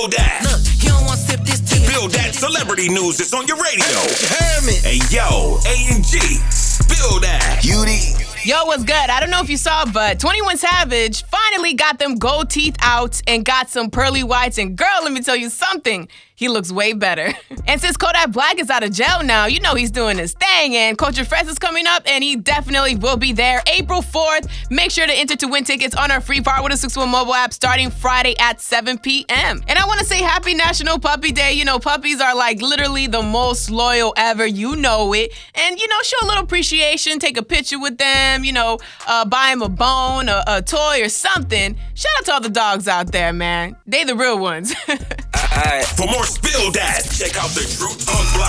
Spill 0.00 0.16
that. 0.16 0.40
Look, 0.48 0.64
he 0.80 0.88
don't 0.88 1.04
want 1.04 1.20
to 1.20 1.26
sip 1.28 1.40
this 1.44 1.60
tea. 1.60 1.84
Spill 1.84 2.08
that 2.08 2.32
celebrity 2.32 2.88
news 2.88 3.18
that's 3.18 3.34
on 3.34 3.46
your 3.46 3.60
radio. 3.60 3.84
You 3.84 4.32
heard 4.32 4.64
me. 4.64 4.72
Hey 4.80 4.96
yo, 5.12 5.60
A 5.68 5.92
and 5.92 6.00
G. 6.00 6.16
Spill 6.48 7.20
that. 7.20 7.60
Yo, 8.42 8.64
what's 8.64 8.84
good? 8.84 8.94
I 8.94 9.20
don't 9.20 9.28
know 9.28 9.42
if 9.42 9.50
you 9.50 9.58
saw, 9.58 9.84
but 9.84 10.18
21 10.18 10.56
Savage 10.56 11.24
finally 11.24 11.74
got 11.74 11.98
them 11.98 12.14
gold 12.14 12.48
teeth 12.48 12.74
out 12.80 13.20
and 13.26 13.44
got 13.44 13.68
some 13.68 13.90
pearly 13.90 14.24
whites. 14.24 14.56
And 14.56 14.78
girl, 14.78 15.00
let 15.02 15.12
me 15.12 15.20
tell 15.20 15.36
you 15.36 15.50
something. 15.50 16.08
He 16.40 16.48
looks 16.48 16.72
way 16.72 16.94
better. 16.94 17.34
and 17.66 17.78
since 17.78 17.98
Kodak 17.98 18.32
Black 18.32 18.58
is 18.58 18.70
out 18.70 18.82
of 18.82 18.92
jail 18.92 19.22
now, 19.22 19.44
you 19.44 19.60
know 19.60 19.74
he's 19.74 19.90
doing 19.90 20.16
his 20.16 20.32
thing. 20.32 20.74
And 20.74 20.96
Culture 20.96 21.26
Fest 21.26 21.50
is 21.50 21.58
coming 21.58 21.86
up, 21.86 22.02
and 22.06 22.24
he 22.24 22.34
definitely 22.34 22.96
will 22.96 23.18
be 23.18 23.34
there 23.34 23.62
April 23.66 24.00
4th. 24.00 24.50
Make 24.70 24.90
sure 24.90 25.06
to 25.06 25.12
enter 25.12 25.36
to 25.36 25.46
win 25.48 25.64
tickets 25.64 25.94
on 25.94 26.10
our 26.10 26.22
free 26.22 26.40
Power 26.40 26.62
1061 26.62 27.10
mobile 27.10 27.34
app 27.34 27.52
starting 27.52 27.90
Friday 27.90 28.38
at 28.38 28.58
7 28.58 28.96
p.m. 29.00 29.62
And 29.68 29.78
I 29.78 29.84
want 29.84 30.00
to 30.00 30.06
say 30.06 30.22
happy 30.22 30.54
National 30.54 30.98
Puppy 30.98 31.30
Day. 31.30 31.52
You 31.52 31.66
know, 31.66 31.78
puppies 31.78 32.22
are 32.22 32.34
like 32.34 32.62
literally 32.62 33.06
the 33.06 33.20
most 33.22 33.70
loyal 33.70 34.14
ever. 34.16 34.46
You 34.46 34.76
know 34.76 35.12
it. 35.12 35.34
And, 35.54 35.78
you 35.78 35.88
know, 35.88 35.96
show 36.04 36.16
a 36.22 36.26
little 36.26 36.44
appreciation, 36.44 37.18
take 37.18 37.36
a 37.36 37.42
picture 37.42 37.78
with 37.78 37.98
them, 37.98 38.29
you 38.38 38.52
know, 38.52 38.78
uh, 39.06 39.24
buy 39.24 39.50
them 39.50 39.62
a 39.62 39.68
bone, 39.68 40.28
a, 40.28 40.42
a 40.46 40.62
toy, 40.62 41.02
or 41.02 41.08
something. 41.08 41.76
Shout 41.94 42.12
out 42.18 42.24
to 42.26 42.32
all 42.32 42.40
the 42.40 42.48
dogs 42.48 42.88
out 42.88 43.12
there, 43.12 43.32
man. 43.32 43.76
They 43.86 44.04
the 44.04 44.14
real 44.14 44.38
ones. 44.38 44.74
Alright. 44.88 45.86
For 45.86 46.06
more 46.06 46.24
Spill 46.24 46.70
That, 46.72 47.02
check 47.10 47.36
out 47.36 47.50
the 47.50 47.66
Truth 47.76 48.08
on 48.08 48.39